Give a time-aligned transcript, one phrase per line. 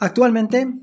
[0.00, 0.74] Actualmente,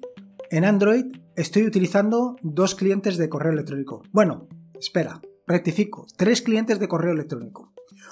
[0.51, 1.05] en Android
[1.37, 4.03] estoy utilizando dos clientes de correo electrónico.
[4.11, 7.71] Bueno, espera, rectifico, tres clientes de correo electrónico.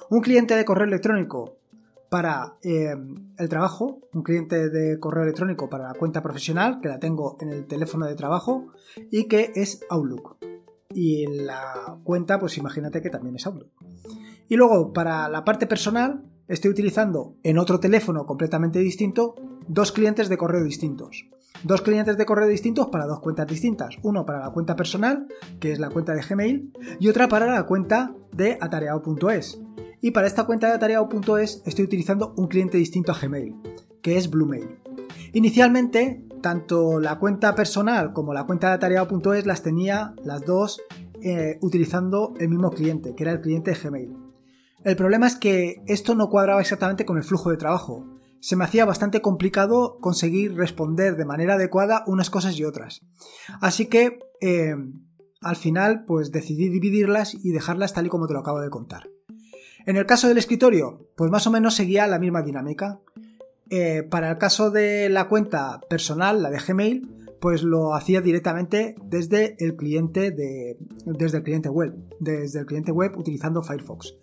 [0.09, 1.57] Un cliente de correo electrónico
[2.09, 2.95] para eh,
[3.37, 7.49] el trabajo, un cliente de correo electrónico para la cuenta profesional, que la tengo en
[7.49, 8.67] el teléfono de trabajo,
[9.11, 10.37] y que es Outlook.
[10.93, 13.71] Y la cuenta, pues imagínate que también es Outlook.
[14.47, 19.35] Y luego, para la parte personal, estoy utilizando en otro teléfono completamente distinto
[19.67, 21.25] dos clientes de correo distintos.
[21.63, 23.95] Dos clientes de correo distintos para dos cuentas distintas.
[24.01, 25.27] Uno para la cuenta personal,
[25.59, 29.61] que es la cuenta de Gmail, y otra para la cuenta de atareado.es.
[30.01, 33.55] Y para esta cuenta de atareado.es estoy utilizando un cliente distinto a Gmail,
[34.01, 34.79] que es Bluemail.
[35.31, 40.81] Inicialmente, tanto la cuenta personal como la cuenta de atareado.es las tenía las dos
[41.21, 44.17] eh, utilizando el mismo cliente, que era el cliente de Gmail.
[44.83, 48.12] El problema es que esto no cuadraba exactamente con el flujo de trabajo.
[48.43, 52.99] Se me hacía bastante complicado conseguir responder de manera adecuada unas cosas y otras.
[53.61, 54.75] Así que eh,
[55.39, 59.09] al final pues decidí dividirlas y dejarlas tal y como te lo acabo de contar.
[59.85, 62.99] En el caso del escritorio, pues más o menos seguía la misma dinámica.
[63.69, 68.95] Eh, para el caso de la cuenta personal, la de Gmail, pues lo hacía directamente
[69.05, 74.15] desde el cliente de, desde el cliente web, desde el cliente web utilizando Firefox.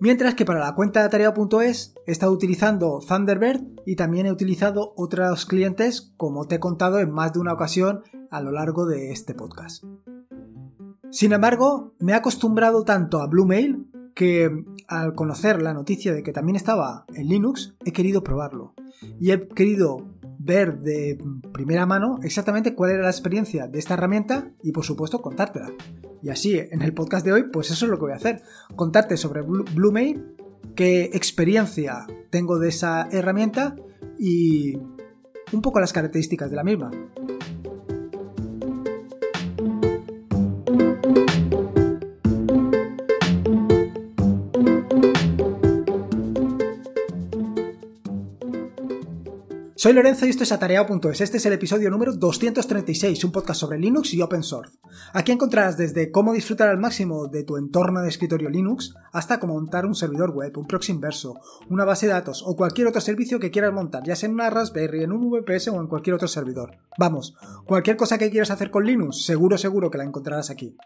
[0.00, 4.94] Mientras que para la cuenta de Atareado.es he estado utilizando Thunderbird y también he utilizado
[4.96, 9.12] otros clientes como te he contado en más de una ocasión a lo largo de
[9.12, 9.84] este podcast.
[11.10, 14.50] Sin embargo, me he acostumbrado tanto a Bluemail que
[14.88, 18.74] al conocer la noticia de que también estaba en Linux, he querido probarlo.
[19.20, 20.06] Y he querido
[20.38, 21.18] ver de
[21.52, 25.70] primera mano exactamente cuál era la experiencia de esta herramienta y por supuesto contártela.
[26.22, 28.42] Y así, en el podcast de hoy, pues eso es lo que voy a hacer.
[28.76, 30.34] Contarte sobre Bluemail,
[30.76, 33.74] qué experiencia tengo de esa herramienta
[34.18, 34.76] y
[35.52, 36.90] un poco las características de la misma.
[49.82, 51.20] Soy Lorenzo y esto es Atareado.es.
[51.20, 54.78] Este es el episodio número 236, un podcast sobre Linux y Open Source.
[55.12, 59.54] Aquí encontrarás desde cómo disfrutar al máximo de tu entorno de escritorio Linux hasta cómo
[59.54, 61.34] montar un servidor web, un proxy inverso,
[61.68, 64.50] una base de datos o cualquier otro servicio que quieras montar, ya sea en una
[64.50, 66.78] Raspberry, en un VPS o en cualquier otro servidor.
[66.96, 67.34] Vamos,
[67.66, 70.76] cualquier cosa que quieras hacer con Linux, seguro, seguro que la encontrarás aquí.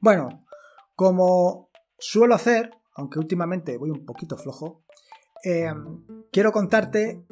[0.00, 0.40] Bueno,
[0.96, 4.82] como suelo hacer, aunque últimamente voy un poquito flojo,
[5.44, 5.72] eh,
[6.32, 7.22] quiero contarte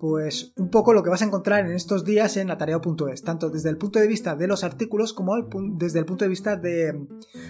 [0.00, 3.68] pues un poco lo que vas a encontrar en estos días en atareado.es, tanto desde
[3.68, 5.36] el punto de vista de los artículos como
[5.74, 7.06] desde el punto de vista de mm,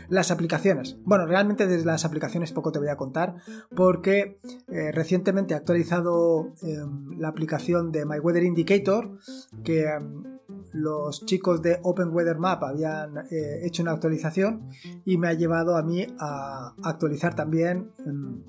[0.09, 0.99] las aplicaciones.
[1.05, 3.37] Bueno, realmente desde las aplicaciones poco te voy a contar
[3.75, 9.19] porque eh, recientemente he actualizado em, la aplicación de My Weather Indicator
[9.63, 10.25] que em,
[10.73, 14.69] los chicos de Open Weather Map habían eh, hecho una actualización
[15.05, 18.43] y me ha llevado a mí a actualizar también em,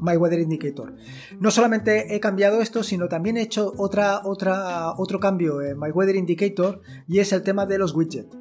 [0.00, 0.94] My Weather Indicator.
[1.40, 5.90] No solamente he cambiado esto, sino también he hecho otra, otra, otro cambio en My
[5.90, 8.36] Weather Indicator y es el tema de los widgets.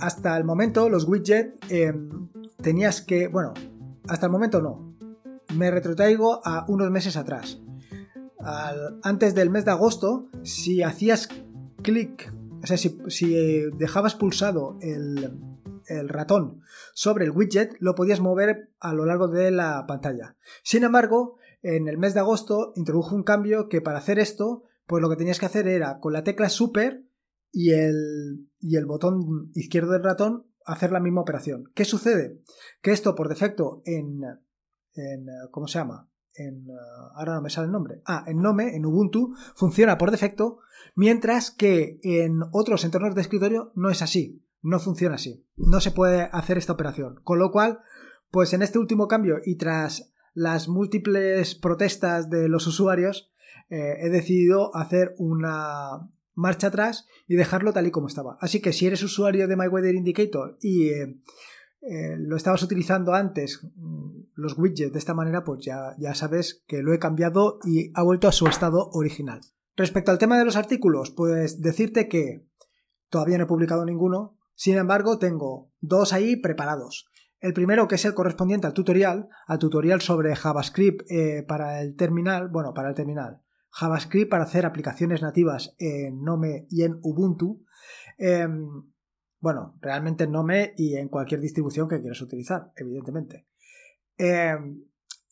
[0.00, 2.28] Hasta el momento los widgets em,
[2.62, 3.54] tenías que, bueno,
[4.08, 4.94] hasta el momento no.
[5.54, 7.60] Me retrotraigo a unos meses atrás.
[9.02, 11.28] antes del mes de agosto, si hacías
[11.82, 12.32] clic,
[12.62, 13.34] o sea, si, si
[13.76, 15.47] dejabas pulsado el,
[15.88, 16.62] el ratón
[16.94, 20.36] sobre el widget, lo podías mover a lo largo de la pantalla.
[20.62, 25.02] Sin embargo, en el mes de agosto introdujo un cambio que para hacer esto, pues
[25.02, 27.04] lo que tenías que hacer era con la tecla super
[27.50, 31.70] y el, y el botón izquierdo del ratón hacer la misma operación.
[31.74, 32.42] ¿Qué sucede?
[32.82, 34.22] Que esto por defecto en,
[34.94, 36.10] en ¿cómo se llama?
[36.34, 36.66] En,
[37.14, 38.02] ahora no me sale el nombre.
[38.04, 40.58] Ah, en Nome, en Ubuntu, funciona por defecto,
[40.94, 45.44] mientras que en otros entornos de escritorio no es así no funciona así.
[45.56, 47.20] No se puede hacer esta operación.
[47.24, 47.80] Con lo cual,
[48.30, 53.30] pues en este último cambio y tras las múltiples protestas de los usuarios,
[53.70, 58.38] eh, he decidido hacer una marcha atrás y dejarlo tal y como estaba.
[58.40, 61.20] Así que si eres usuario de My Weather Indicator y eh,
[61.80, 66.62] eh, lo estabas utilizando antes, mm, los widgets de esta manera, pues ya, ya sabes
[66.66, 69.40] que lo he cambiado y ha vuelto a su estado original.
[69.76, 72.46] Respecto al tema de los artículos, pues decirte que
[73.10, 77.06] todavía no he publicado ninguno, sin embargo, tengo dos ahí preparados.
[77.38, 81.94] El primero, que es el correspondiente al tutorial, al tutorial sobre JavaScript eh, para el
[81.94, 83.40] terminal, bueno, para el terminal,
[83.70, 87.62] JavaScript para hacer aplicaciones nativas en Nome y en Ubuntu.
[88.18, 88.68] Em,
[89.38, 93.46] bueno, realmente en Nome y en cualquier distribución que quieras utilizar, evidentemente.
[94.16, 94.86] Em,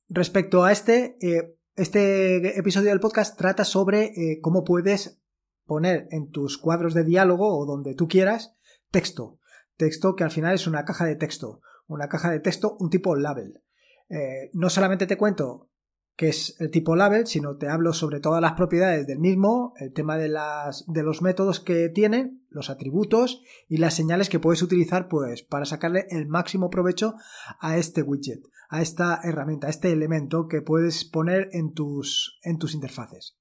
[0.08, 5.20] respecto a este, eh, este episodio del podcast trata sobre eh, cómo puedes
[5.64, 8.52] poner en tus cuadros de diálogo o donde tú quieras
[8.90, 9.38] texto.
[9.76, 11.60] Texto que al final es una caja de texto.
[11.86, 13.62] Una caja de texto, un tipo label.
[14.08, 15.70] Eh, no solamente te cuento
[16.16, 19.92] que es el tipo label, sino te hablo sobre todas las propiedades del mismo, el
[19.92, 24.62] tema de, las, de los métodos que tienen, los atributos y las señales que puedes
[24.62, 27.16] utilizar pues para sacarle el máximo provecho
[27.60, 28.40] a este widget,
[28.70, 33.36] a esta herramienta, a este elemento que puedes poner en tus, en tus interfaces.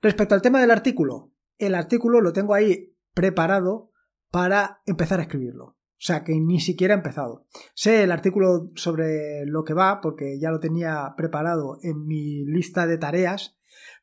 [0.00, 3.90] Respecto al tema del artículo, el artículo lo tengo ahí preparado
[4.30, 5.76] para empezar a escribirlo.
[5.98, 7.46] O sea que ni siquiera he empezado.
[7.74, 12.86] Sé el artículo sobre lo que va porque ya lo tenía preparado en mi lista
[12.86, 13.56] de tareas,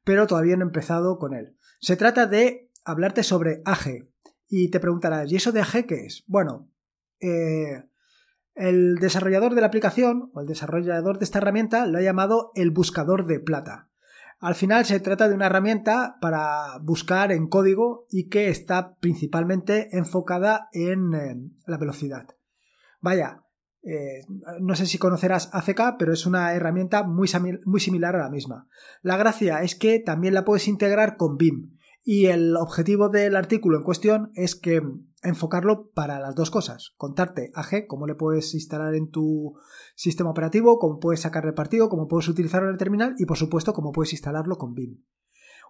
[0.03, 1.55] pero todavía no he empezado con él.
[1.79, 4.07] Se trata de hablarte sobre AG.
[4.47, 6.23] Y te preguntarás, ¿y eso de AG qué es?
[6.27, 6.71] Bueno,
[7.19, 7.83] eh,
[8.55, 12.71] el desarrollador de la aplicación o el desarrollador de esta herramienta lo ha llamado el
[12.71, 13.89] buscador de plata.
[14.43, 19.87] Al final se trata de una herramienta para buscar en código y que está principalmente
[19.95, 21.35] enfocada en eh,
[21.65, 22.27] la velocidad.
[22.99, 23.45] Vaya,
[23.83, 24.19] eh,
[24.59, 27.29] no sé si conocerás ACK, pero es una herramienta muy,
[27.63, 28.67] muy similar a la misma.
[29.01, 33.77] La gracia es que también la puedes integrar con BIM y el objetivo del artículo
[33.77, 34.81] en cuestión es que
[35.23, 36.93] enfocarlo para las dos cosas.
[36.97, 39.55] Contarte AG, cómo le puedes instalar en tu
[39.95, 43.73] sistema operativo, cómo puedes sacarle partido, cómo puedes utilizarlo en el terminal y por supuesto
[43.73, 45.03] cómo puedes instalarlo con BIM.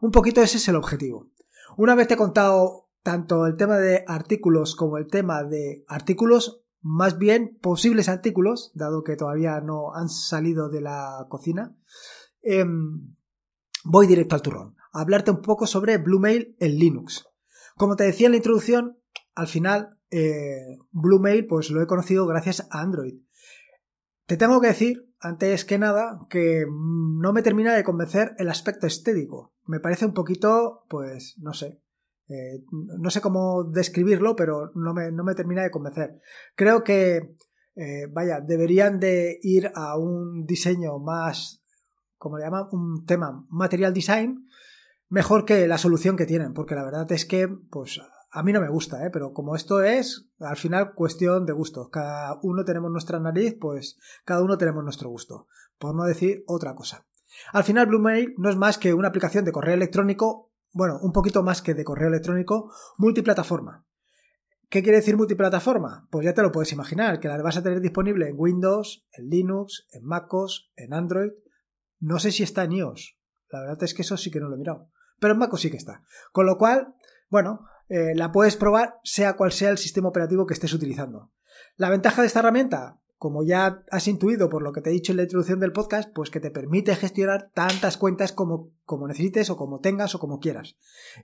[0.01, 1.29] Un poquito ese es el objetivo.
[1.77, 6.63] Una vez te he contado tanto el tema de artículos como el tema de artículos,
[6.81, 11.75] más bien posibles artículos, dado que todavía no han salido de la cocina,
[12.41, 13.15] em,
[13.83, 14.75] voy directo al turrón.
[14.91, 17.25] A hablarte un poco sobre Bluemail en Linux.
[17.75, 18.97] Como te decía en la introducción,
[19.35, 23.15] al final, eh, Bluemail, pues lo he conocido gracias a Android.
[24.25, 28.87] Te tengo que decir, antes que nada, que no me termina de convencer el aspecto
[28.87, 29.53] estético.
[29.65, 31.81] Me parece un poquito, pues, no sé.
[32.29, 36.19] Eh, no sé cómo describirlo, pero no me, no me termina de convencer.
[36.55, 37.35] Creo que,
[37.75, 41.61] eh, vaya, deberían de ir a un diseño más,
[42.17, 44.47] como le llaman, un tema material design,
[45.09, 47.99] mejor que la solución que tienen, porque la verdad es que, pues,
[48.35, 49.11] a mí no me gusta, ¿eh?
[49.11, 51.89] pero como esto es, al final, cuestión de gusto.
[51.91, 55.47] Cada uno tenemos nuestra nariz, pues cada uno tenemos nuestro gusto,
[55.77, 57.05] por no decir otra cosa.
[57.51, 61.43] Al final, Bluemail no es más que una aplicación de correo electrónico, bueno, un poquito
[61.43, 63.85] más que de correo electrónico, multiplataforma.
[64.67, 66.07] ¿Qué quiere decir multiplataforma?
[66.09, 69.29] Pues ya te lo puedes imaginar, que la vas a tener disponible en Windows, en
[69.29, 71.33] Linux, en MacOS, en Android.
[71.99, 73.15] No sé si está en iOS.
[73.49, 74.89] La verdad es que eso sí que no lo he mirado.
[75.19, 76.01] Pero en MacOS sí que está.
[76.31, 76.95] Con lo cual,
[77.29, 81.31] bueno, eh, la puedes probar sea cual sea el sistema operativo que estés utilizando.
[81.75, 85.11] La ventaja de esta herramienta, como ya has intuido por lo que te he dicho
[85.11, 89.51] en la introducción del podcast, pues que te permite gestionar tantas cuentas como, como necesites
[89.51, 90.75] o como tengas o como quieras.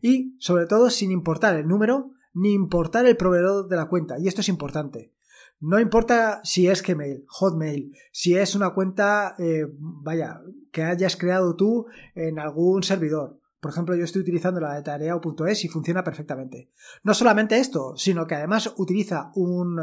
[0.03, 4.19] Y sobre todo sin importar el número ni importar el proveedor de la cuenta.
[4.19, 5.11] Y esto es importante.
[5.59, 10.39] No importa si es Gmail, Hotmail, si es una cuenta, eh, vaya,
[10.71, 13.38] que hayas creado tú en algún servidor.
[13.59, 16.71] Por ejemplo, yo estoy utilizando la de tareao.es y funciona perfectamente.
[17.03, 19.77] No solamente esto, sino que además utiliza un,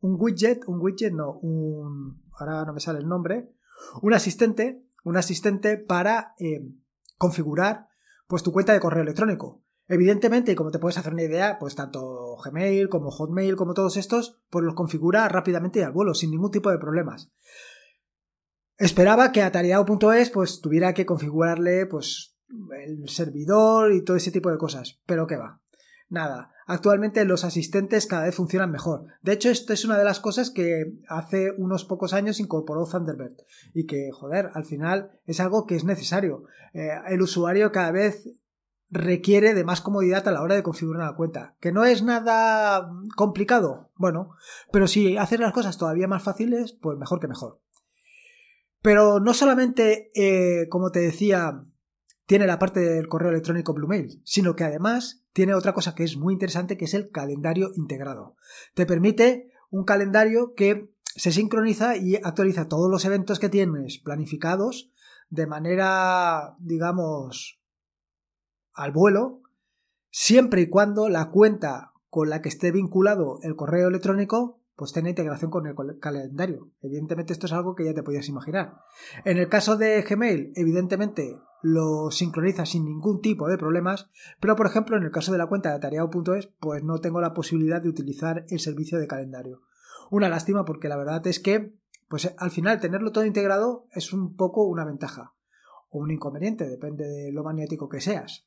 [0.00, 3.52] widget, un widget, no, un, ahora no me sale el nombre,
[4.02, 6.66] un asistente, un asistente para eh,
[7.18, 7.88] configurar
[8.26, 9.62] pues tu cuenta de correo electrónico.
[9.86, 14.40] Evidentemente, como te puedes hacer una idea, pues tanto Gmail como Hotmail como todos estos,
[14.48, 17.32] pues los configura rápidamente y al vuelo, sin ningún tipo de problemas.
[18.76, 22.36] Esperaba que a tareao.es pues tuviera que configurarle pues
[22.76, 25.00] el servidor y todo ese tipo de cosas.
[25.06, 25.60] Pero qué va.
[26.08, 29.06] Nada, actualmente los asistentes cada vez funcionan mejor.
[29.22, 33.36] De hecho, esto es una de las cosas que hace unos pocos años incorporó Thunderbird
[33.74, 36.44] y que, joder, al final es algo que es necesario.
[36.74, 38.28] Eh, el usuario cada vez
[38.90, 41.54] requiere de más comodidad a la hora de configurar la cuenta.
[41.60, 43.90] ¿Que no es nada complicado?
[43.94, 44.34] Bueno,
[44.72, 47.60] pero si haces las cosas todavía más fáciles, pues mejor que mejor.
[48.82, 51.62] Pero no solamente, eh, como te decía,
[52.30, 56.16] tiene la parte del correo electrónico Bluemail, sino que además tiene otra cosa que es
[56.16, 58.36] muy interesante que es el calendario integrado.
[58.74, 64.92] Te permite un calendario que se sincroniza y actualiza todos los eventos que tienes planificados
[65.28, 67.60] de manera, digamos,
[68.74, 69.42] al vuelo,
[70.12, 75.10] siempre y cuando la cuenta con la que esté vinculado el correo electrónico pues tiene
[75.10, 76.70] integración con el calendario.
[76.80, 78.78] Evidentemente esto es algo que ya te podías imaginar.
[79.26, 84.08] En el caso de Gmail, evidentemente lo sincroniza sin ningún tipo de problemas,
[84.40, 87.34] pero por ejemplo en el caso de la cuenta de tareao.es, pues no tengo la
[87.34, 89.60] posibilidad de utilizar el servicio de calendario.
[90.10, 91.74] Una lástima porque la verdad es que
[92.08, 95.34] pues al final tenerlo todo integrado es un poco una ventaja
[95.90, 98.46] o un inconveniente, depende de lo magnético que seas.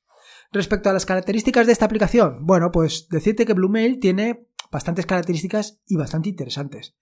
[0.51, 5.79] Respecto a las características de esta aplicación, bueno, pues decirte que Bluemail tiene bastantes características
[5.87, 6.95] y bastante interesantes.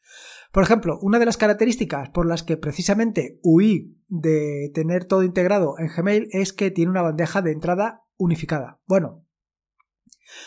[0.51, 5.75] Por ejemplo, una de las características por las que precisamente huí de tener todo integrado
[5.79, 8.81] en Gmail es que tiene una bandeja de entrada unificada.
[8.85, 9.25] Bueno,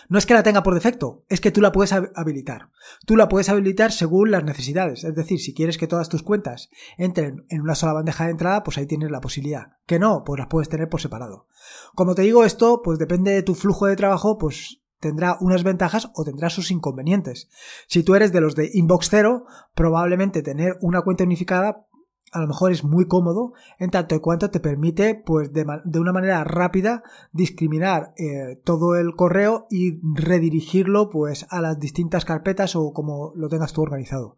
[0.09, 2.71] no es que la tenga por defecto, es que tú la puedes habilitar.
[3.07, 5.05] Tú la puedes habilitar según las necesidades.
[5.05, 8.63] Es decir, si quieres que todas tus cuentas entren en una sola bandeja de entrada,
[8.63, 9.73] pues ahí tienes la posibilidad.
[9.87, 11.49] Que no, pues las puedes tener por separado.
[11.95, 16.11] Como te digo esto, pues depende de tu flujo de trabajo, pues tendrá unas ventajas
[16.15, 17.49] o tendrá sus inconvenientes.
[17.87, 19.45] Si tú eres de los de inbox cero,
[19.75, 21.87] probablemente tener una cuenta unificada
[22.33, 25.65] a lo mejor es muy cómodo en tanto y cuanto te permite pues de,
[26.01, 32.75] una manera rápida discriminar eh, todo el correo y redirigirlo pues a las distintas carpetas
[32.75, 34.37] o como lo tengas tú organizado.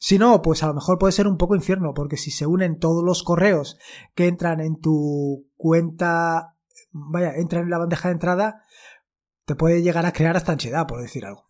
[0.00, 2.80] Si no, pues a lo mejor puede ser un poco infierno porque si se unen
[2.80, 3.78] todos los correos
[4.16, 6.56] que entran en tu cuenta,
[6.90, 8.62] vaya, entran en la bandeja de entrada,
[9.46, 11.46] te puede llegar a crear hasta ansiedad, por decir algo.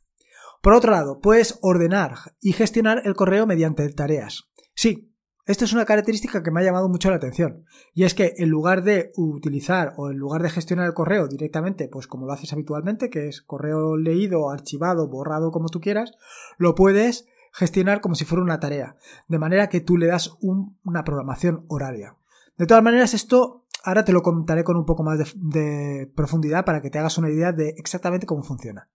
[0.62, 4.44] Por otro lado, puedes ordenar y gestionar el correo mediante tareas.
[4.74, 5.12] Sí,
[5.46, 7.64] esto es una característica que me ha llamado mucho la atención.
[7.94, 11.88] Y es que en lugar de utilizar o en lugar de gestionar el correo directamente,
[11.88, 16.12] pues como lo haces habitualmente, que es correo leído, archivado, borrado, como tú quieras,
[16.58, 18.96] lo puedes gestionar como si fuera una tarea.
[19.28, 22.16] De manera que tú le das una programación horaria.
[22.58, 26.64] De todas maneras, esto ahora te lo contaré con un poco más de, de profundidad
[26.64, 28.90] para que te hagas una idea de exactamente cómo funciona.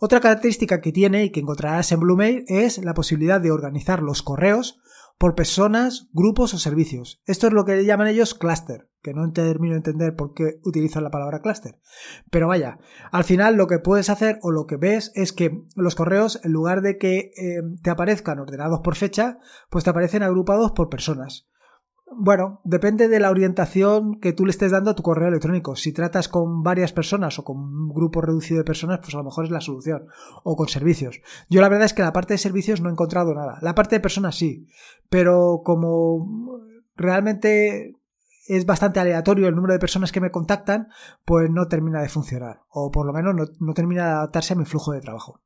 [0.00, 4.22] Otra característica que tiene y que encontrarás en Bluemail es la posibilidad de organizar los
[4.22, 4.80] correos
[5.18, 7.20] por personas, grupos o servicios.
[7.26, 11.02] Esto es lo que llaman ellos cluster, que no termino de entender por qué utilizan
[11.02, 11.80] la palabra cluster.
[12.30, 12.78] Pero vaya,
[13.10, 16.52] al final lo que puedes hacer o lo que ves es que los correos, en
[16.52, 19.38] lugar de que eh, te aparezcan ordenados por fecha,
[19.70, 21.48] pues te aparecen agrupados por personas.
[22.10, 25.76] Bueno, depende de la orientación que tú le estés dando a tu correo electrónico.
[25.76, 29.24] Si tratas con varias personas o con un grupo reducido de personas, pues a lo
[29.24, 30.06] mejor es la solución.
[30.42, 31.20] O con servicios.
[31.48, 33.58] Yo la verdad es que la parte de servicios no he encontrado nada.
[33.60, 34.66] La parte de personas sí.
[35.10, 36.60] Pero como
[36.96, 37.94] realmente
[38.48, 40.88] es bastante aleatorio el número de personas que me contactan,
[41.24, 42.62] pues no termina de funcionar.
[42.70, 45.42] O por lo menos no, termina de adaptarse a mi flujo de trabajo.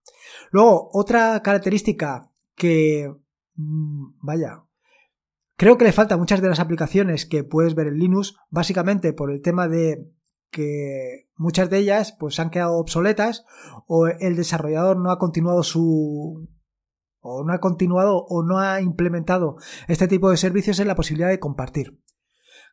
[0.50, 3.12] Luego, otra característica que...
[3.57, 4.62] Mm, vaya,
[5.62, 9.31] Creo que le falta muchas de las aplicaciones que puedes ver en Linux, básicamente por
[9.31, 10.11] el tema de
[10.50, 13.45] que muchas de ellas pues han quedado obsoletas
[13.87, 16.49] o el desarrollador no ha continuado su
[17.21, 19.54] o no ha continuado o no ha implementado
[19.87, 21.97] este tipo de servicios en la posibilidad de compartir.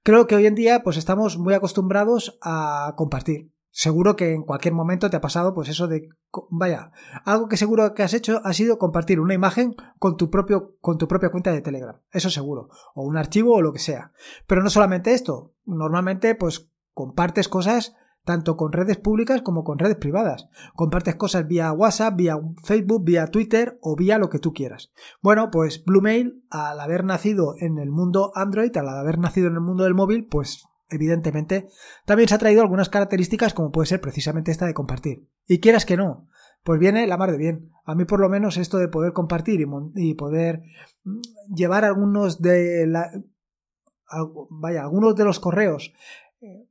[0.01, 3.51] Creo que hoy en día pues estamos muy acostumbrados a compartir.
[3.71, 6.09] Seguro que en cualquier momento te ha pasado pues eso de
[6.49, 6.91] vaya,
[7.25, 10.97] algo que seguro que has hecho ha sido compartir una imagen con tu propio con
[10.97, 11.99] tu propia cuenta de Telegram.
[12.11, 14.11] Eso seguro, o un archivo o lo que sea.
[14.47, 17.95] Pero no solamente esto, normalmente pues compartes cosas
[18.25, 20.49] tanto con redes públicas como con redes privadas.
[20.75, 24.91] Compartes cosas vía WhatsApp, vía Facebook, vía Twitter o vía lo que tú quieras.
[25.21, 29.61] Bueno, pues Bluemail, al haber nacido en el mundo Android, al haber nacido en el
[29.61, 31.67] mundo del móvil, pues evidentemente,
[32.05, 35.27] también se ha traído algunas características como puede ser precisamente esta de compartir.
[35.47, 36.27] Y quieras que no,
[36.63, 37.71] pues viene la mar de bien.
[37.85, 39.65] A mí por lo menos esto de poder compartir
[39.95, 40.63] y, poder
[41.03, 41.19] mm,
[41.53, 43.11] llevar algunos de la,
[44.49, 45.93] vaya, algunos de los correos
[46.41, 46.67] eh,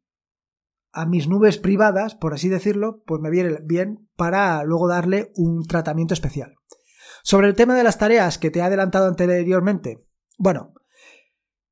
[0.92, 5.64] a mis nubes privadas, por así decirlo, pues me viene bien para luego darle un
[5.64, 6.56] tratamiento especial.
[7.22, 10.00] Sobre el tema de las tareas que te he adelantado anteriormente,
[10.38, 10.72] bueno,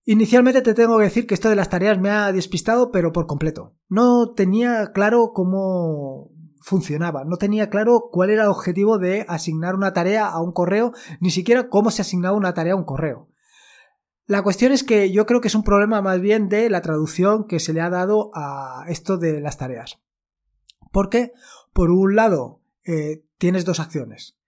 [0.09, 3.27] Inicialmente te tengo que decir que esto de las tareas me ha despistado, pero por
[3.27, 3.75] completo.
[3.89, 9.93] No tenía claro cómo funcionaba, no tenía claro cuál era el objetivo de asignar una
[9.93, 13.29] tarea a un correo, ni siquiera cómo se asignaba una tarea a un correo.
[14.27, 17.49] La cuestión es que yo creo que es un problema más bien de la traducción
[17.49, 19.99] que se le ha dado a esto de las tareas.
[20.93, 21.33] Porque,
[21.73, 24.39] por un lado, eh, tienes dos acciones.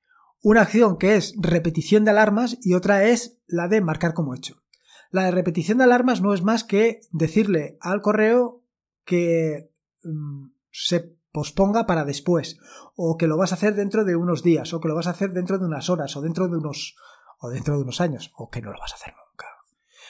[0.40, 4.62] Una acción que es repetición de alarmas y otra es la de marcar como hecho.
[5.10, 8.62] La repetición de alarmas no es más que decirle al correo
[9.04, 9.70] que
[10.02, 12.58] mm, se posponga para después,
[12.96, 15.10] o que lo vas a hacer dentro de unos días, o que lo vas a
[15.10, 16.96] hacer dentro de unas horas, o dentro de unos,
[17.38, 19.46] o dentro de unos años, o que no lo vas a hacer nunca.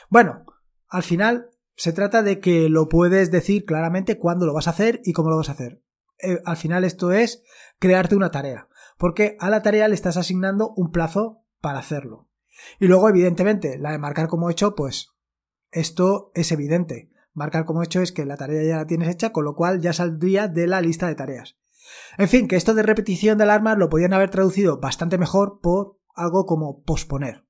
[0.09, 0.47] Bueno,
[0.89, 5.01] al final se trata de que lo puedes decir claramente cuándo lo vas a hacer
[5.05, 5.83] y cómo lo vas a hacer.
[6.21, 7.45] Eh, al final esto es
[7.79, 12.28] crearte una tarea, porque a la tarea le estás asignando un plazo para hacerlo.
[12.79, 15.11] Y luego, evidentemente, la de marcar como hecho, pues
[15.71, 17.11] esto es evidente.
[17.35, 19.93] Marcar como hecho es que la tarea ya la tienes hecha, con lo cual ya
[19.93, 21.57] saldría de la lista de tareas.
[22.17, 25.99] En fin, que esto de repetición de alarmas lo podían haber traducido bastante mejor por
[26.15, 27.47] algo como posponer.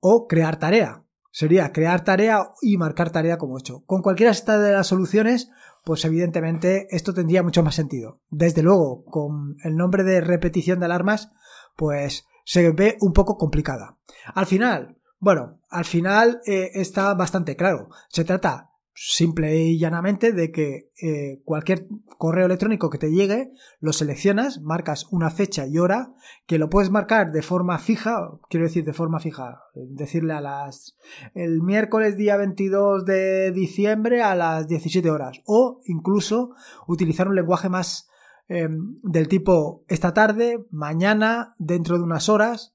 [0.00, 1.04] O crear tarea.
[1.30, 3.84] Sería crear tarea y marcar tarea como hecho.
[3.86, 5.50] Con cualquiera de estas soluciones,
[5.84, 8.20] pues evidentemente esto tendría mucho más sentido.
[8.30, 11.32] Desde luego, con el nombre de repetición de alarmas,
[11.76, 13.98] pues se ve un poco complicada.
[14.34, 17.88] Al final, bueno, al final eh, está bastante claro.
[18.08, 23.92] Se trata simple y llanamente de que eh, cualquier correo electrónico que te llegue lo
[23.92, 26.12] seleccionas, marcas una fecha y hora,
[26.46, 30.96] que lo puedes marcar de forma fija, quiero decir de forma fija, decirle a las
[31.34, 36.54] el miércoles día 22 de diciembre a las 17 horas o incluso
[36.86, 38.08] utilizar un lenguaje más
[38.48, 42.74] em, del tipo esta tarde, mañana, dentro de unas horas,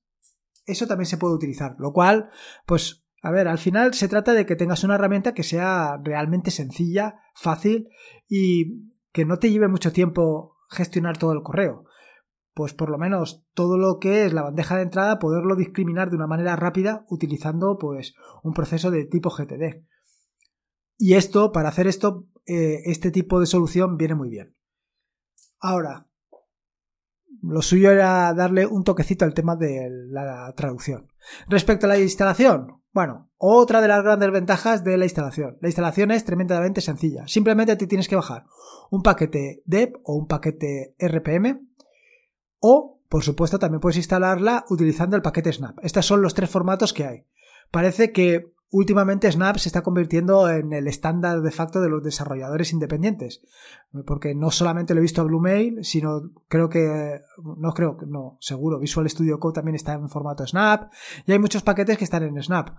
[0.65, 2.29] eso también se puede utilizar, lo cual
[2.65, 6.51] pues a ver, al final se trata de que tengas una herramienta que sea realmente
[6.51, 7.89] sencilla, fácil
[8.27, 11.85] y que no te lleve mucho tiempo gestionar todo el correo.
[12.53, 16.15] Pues por lo menos todo lo que es la bandeja de entrada poderlo discriminar de
[16.15, 19.85] una manera rápida utilizando pues un proceso de tipo GTD.
[20.97, 24.55] Y esto, para hacer esto, eh, este tipo de solución viene muy bien.
[25.59, 26.07] Ahora,
[27.41, 31.11] lo suyo era darle un toquecito al tema de la traducción.
[31.47, 35.57] Respecto a la instalación, bueno, otra de las grandes ventajas de la instalación.
[35.61, 37.27] La instalación es tremendamente sencilla.
[37.27, 38.45] Simplemente te tienes que bajar
[38.89, 41.69] un paquete DEP o un paquete RPM
[42.59, 45.77] o, por supuesto, también puedes instalarla utilizando el paquete Snap.
[45.81, 47.25] Estos son los tres formatos que hay.
[47.71, 52.71] Parece que últimamente Snap se está convirtiendo en el estándar de facto de los desarrolladores
[52.71, 53.41] independientes.
[54.05, 57.21] Porque no solamente lo he visto a Bluemail, sino creo que,
[57.57, 60.91] no creo, no, seguro, Visual Studio Code también está en formato Snap.
[61.25, 62.69] Y hay muchos paquetes que están en Snap.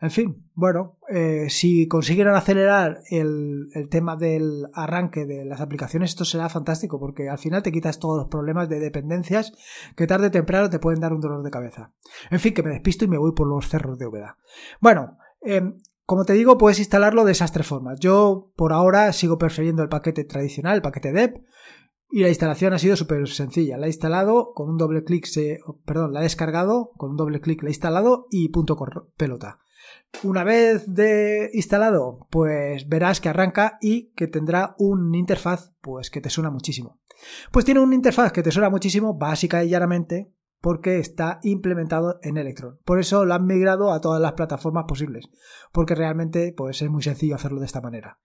[0.00, 6.24] En fin, bueno, eh, si consiguieran acelerar el, tema del arranque de las aplicaciones, esto
[6.24, 9.52] será fantástico, porque al final te quitas todos los problemas de dependencias
[9.96, 11.92] que tarde o temprano te pueden dar un dolor de cabeza.
[12.30, 14.38] En fin, que me despisto y me voy por los cerros de Úbeda.
[14.80, 18.00] Bueno, em, como te digo, puedes instalarlo de esas tres formas.
[18.00, 21.36] Yo por ahora sigo prefiriendo el paquete tradicional, el paquete DEP,
[22.10, 23.76] y la instalación ha sido súper sencilla.
[23.76, 27.40] La he instalado con un doble clic, se, perdón, la he descargado con un doble
[27.40, 28.76] clic, la he instalado y punto
[29.16, 29.58] pelota.
[30.22, 36.20] Una vez de instalado, pues verás que arranca y que tendrá un interfaz pues que
[36.20, 37.00] te suena muchísimo.
[37.52, 42.36] Pues tiene un interfaz que te suena muchísimo, básica y llanamente, porque está implementado en
[42.36, 42.78] Electron.
[42.84, 45.28] Por eso lo han migrado a todas las plataformas posibles,
[45.72, 48.18] porque realmente pues es muy sencillo hacerlo de esta manera.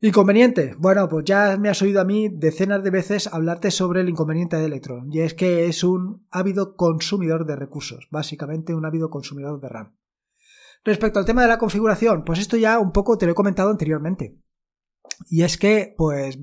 [0.00, 0.74] Inconveniente.
[0.78, 4.56] Bueno, pues ya me has oído a mí decenas de veces hablarte sobre el inconveniente
[4.56, 9.58] de Electron, y es que es un ávido consumidor de recursos, básicamente un ávido consumidor
[9.60, 9.96] de RAM.
[10.84, 13.70] Respecto al tema de la configuración, pues esto ya un poco te lo he comentado
[13.70, 14.38] anteriormente.
[15.30, 16.38] Y es que, pues,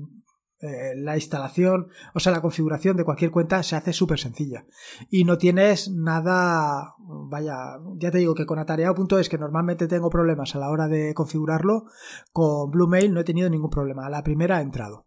[0.64, 4.64] eh, la instalación, o sea, la configuración de cualquier cuenta se hace súper sencilla.
[5.10, 10.54] Y no tienes nada, vaya, ya te digo que con atareado.es, que normalmente tengo problemas
[10.54, 11.84] a la hora de configurarlo,
[12.32, 14.08] con Bluemail no he tenido ningún problema.
[14.08, 15.03] La primera ha entrado.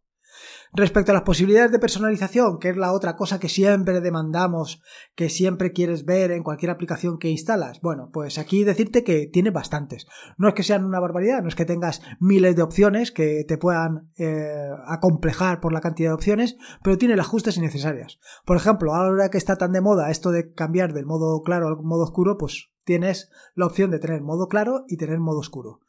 [0.73, 4.81] Respecto a las posibilidades de personalización, que es la otra cosa que siempre demandamos,
[5.15, 9.51] que siempre quieres ver en cualquier aplicación que instalas, bueno, pues aquí decirte que tiene
[9.51, 10.07] bastantes.
[10.37, 13.57] No es que sean una barbaridad, no es que tengas miles de opciones que te
[13.57, 18.19] puedan eh, acomplejar por la cantidad de opciones, pero tiene las justas y necesarias.
[18.45, 21.77] Por ejemplo, ahora que está tan de moda esto de cambiar del modo claro al
[21.77, 25.81] modo oscuro, pues tienes la opción de tener modo claro y tener modo oscuro.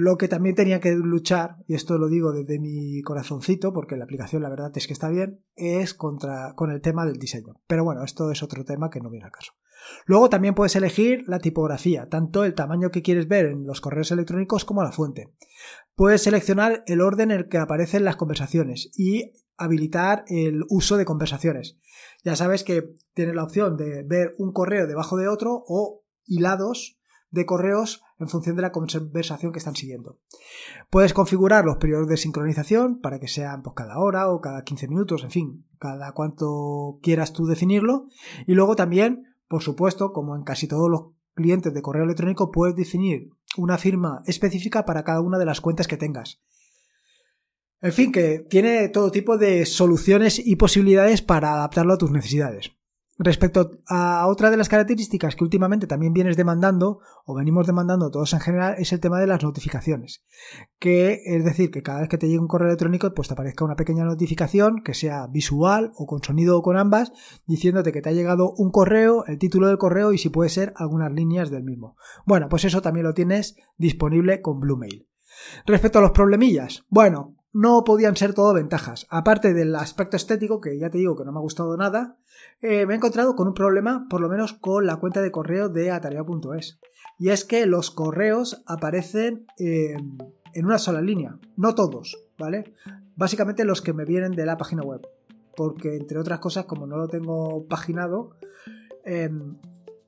[0.00, 4.04] Lo que también tenía que luchar, y esto lo digo desde mi corazoncito, porque la
[4.04, 7.60] aplicación la verdad es que está bien, es contra, con el tema del diseño.
[7.66, 9.54] Pero bueno, esto es otro tema que no viene al caso.
[10.06, 14.12] Luego también puedes elegir la tipografía, tanto el tamaño que quieres ver en los correos
[14.12, 15.34] electrónicos como la fuente.
[15.96, 21.06] Puedes seleccionar el orden en el que aparecen las conversaciones y habilitar el uso de
[21.06, 21.76] conversaciones.
[22.22, 27.00] Ya sabes que tienes la opción de ver un correo debajo de otro o hilados
[27.32, 30.18] de correos en función de la conversación que están siguiendo.
[30.90, 34.88] Puedes configurar los periodos de sincronización para que sean pues, cada hora o cada 15
[34.88, 38.08] minutos, en fin, cada cuanto quieras tú definirlo.
[38.46, 41.02] Y luego también, por supuesto, como en casi todos los
[41.34, 45.86] clientes de correo electrónico, puedes definir una firma específica para cada una de las cuentas
[45.86, 46.40] que tengas.
[47.80, 52.72] En fin, que tiene todo tipo de soluciones y posibilidades para adaptarlo a tus necesidades.
[53.20, 58.32] Respecto a otra de las características que últimamente también vienes demandando, o venimos demandando todos
[58.32, 60.24] en general, es el tema de las notificaciones.
[60.78, 63.64] Que es decir, que cada vez que te llegue un correo electrónico, pues te aparezca
[63.64, 67.10] una pequeña notificación, que sea visual o con sonido o con ambas,
[67.44, 70.72] diciéndote que te ha llegado un correo, el título del correo y si puede ser
[70.76, 71.96] algunas líneas del mismo.
[72.24, 75.08] Bueno, pues eso también lo tienes disponible con Bluemail.
[75.66, 79.08] Respecto a los problemillas, bueno, no podían ser todo ventajas.
[79.10, 82.16] Aparte del aspecto estético, que ya te digo que no me ha gustado nada,
[82.60, 85.68] eh, me he encontrado con un problema, por lo menos con la cuenta de correo
[85.68, 86.78] de Atareado.es.
[87.18, 92.74] Y es que los correos aparecen, en una sola línea, no todos, ¿vale?
[93.16, 95.04] Básicamente los que me vienen de la página web,
[95.56, 98.36] porque entre otras cosas, como no lo tengo paginado,
[99.04, 99.56] em,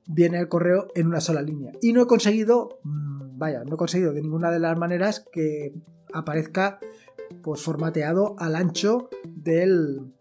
[0.07, 1.73] viene el correo en una sola línea.
[1.81, 5.73] Y no he conseguido, mm, vaya, no he conseguido de ninguna de las maneras que
[6.13, 6.79] aparezca
[7.41, 10.13] pues formateado al ancho del,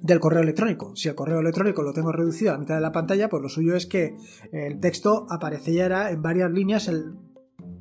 [0.00, 0.94] del correo electrónico.
[0.96, 3.48] Si el correo electrónico lo tengo reducido a la mitad de la pantalla, pues lo
[3.48, 4.16] suyo es que
[4.52, 6.90] el texto apareciera en varias líneas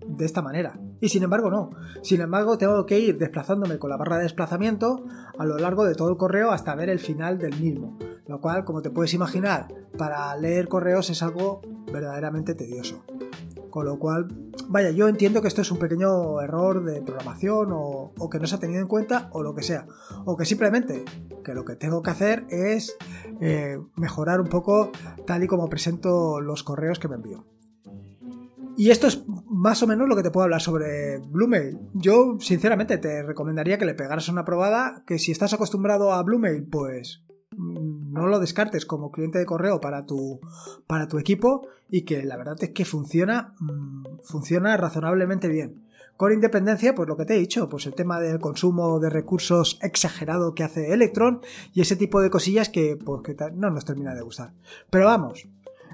[0.08, 0.80] de esta manera.
[1.00, 1.70] Y sin embargo no.
[2.02, 5.06] Sin embargo tengo que ir desplazándome con la barra de desplazamiento
[5.38, 7.98] a lo largo de todo el correo hasta ver el final del mismo.
[8.28, 13.06] Lo cual, como te puedes imaginar, para leer correos es algo verdaderamente tedioso.
[13.70, 14.28] Con lo cual,
[14.70, 18.56] vaya, yo entiendo que esto es un pequeño error de programación o, que no se
[18.56, 19.86] ha tenido en cuenta o lo que sea.
[20.26, 21.04] O que simplemente
[21.44, 22.98] que lo que tengo que hacer es
[23.42, 24.92] eh, mejorar un poco
[25.26, 27.46] tal y como presento los correos que me envío.
[28.78, 31.80] Y esto es más o menos lo que te puedo hablar sobre Bluemail.
[31.96, 36.64] Yo, sinceramente, te recomendaría que le pegaras una probada, que si estás acostumbrado a Bluemail,
[36.64, 37.24] pues
[38.18, 40.40] no lo descartes como cliente de correo para tu,
[40.88, 45.88] para tu equipo y que la verdad es que funciona, mm, funciona razonablemente bien.
[46.18, 49.78] Con independencia, pues lo que te he dicho, pues el tema del consumo de recursos
[49.84, 51.42] exagerado que hace Electron
[51.74, 54.54] y ese tipo de cosillas que, pues, que no nos termina de gustar.
[54.90, 55.48] Pero vamos,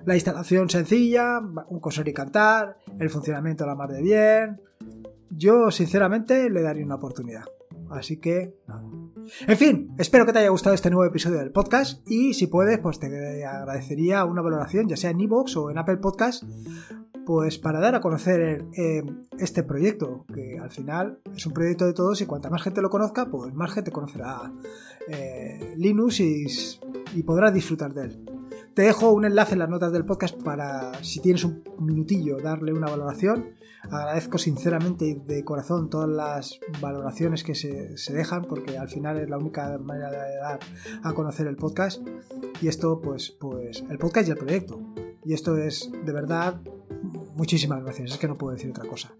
[0.06, 4.62] la instalación sencilla, un coser y cantar, el funcionamiento la mar de bien.
[5.30, 7.44] Yo, sinceramente, le daría una oportunidad.
[7.90, 8.56] Así que,
[9.48, 12.80] En fin, espero que te haya gustado este nuevo episodio del podcast y si puedes,
[12.80, 13.08] pues te
[13.46, 16.44] agradecería una valoración, ya sea en iVoox o en Apple Podcast,
[17.26, 19.04] pues para dar a conocer eh,
[19.38, 22.90] este proyecto, que al final es un proyecto de todos y cuanta más gente lo
[22.90, 24.52] conozca, pues más gente conocerá
[25.08, 26.46] eh, Linux y,
[27.16, 28.26] y podrá disfrutar de él.
[28.74, 32.74] Te dejo un enlace en las notas del podcast para, si tienes un minutillo, darle
[32.74, 33.52] una valoración.
[33.92, 39.30] Agradezco sinceramente y de corazón todas las valoraciones que se, dejan, porque al final es
[39.30, 40.60] la única manera de dar
[41.04, 42.02] a conocer el podcast.
[42.62, 44.80] Y esto, pues, pues, el podcast y el proyecto.
[45.26, 46.62] Y esto es, de verdad,
[47.36, 48.12] muchísimas gracias.
[48.12, 49.14] Es que no puedo decir otra cosa.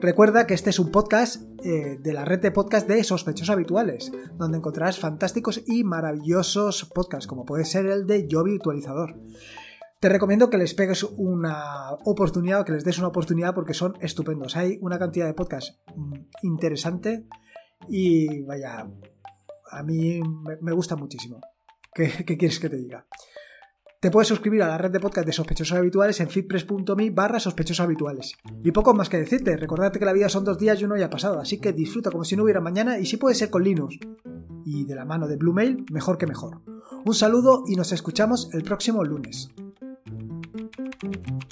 [0.00, 4.10] Recuerda que este es un podcast eh, de la red de podcast de sospechosos habituales,
[4.36, 9.14] donde encontrarás fantásticos y maravillosos podcasts, como puede ser el de Yo Virtualizador.
[10.02, 13.96] Te recomiendo que les pegues una oportunidad o que les des una oportunidad porque son
[14.00, 14.56] estupendos.
[14.56, 17.28] Hay una cantidad de podcasts mm, interesante
[17.88, 18.84] y vaya,
[19.70, 20.20] a mí
[20.60, 21.40] me gusta muchísimo.
[21.94, 23.06] ¿Qué, ¿Qué, quieres que te diga?
[24.00, 27.84] Te puedes suscribir a la red de podcast de sospechosos habituales en fitpress.me barra sospechosos
[27.84, 28.34] habituales.
[28.64, 31.10] Y poco más que decirte, recordarte que la vida son dos días y uno ya
[31.10, 34.00] pasado, así que disfruta como si no hubiera mañana y si puede ser con Linux.
[34.64, 36.60] Y de la mano de Bluemail, mejor que mejor.
[37.04, 39.48] Un saludo y nos escuchamos el próximo lunes.
[41.04, 41.51] Mm-hmm.